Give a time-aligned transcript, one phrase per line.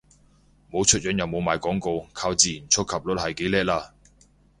[0.71, 3.91] 冇出樣又冇賣廣告，靠自然觸及率係幾叻喇